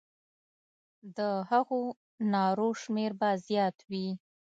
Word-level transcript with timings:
د 1.17 1.19
هغو 1.49 1.81
نارو 2.33 2.69
شمېر 2.81 3.11
به 3.19 3.29
زیات 3.47 3.77
وي. 3.89 4.07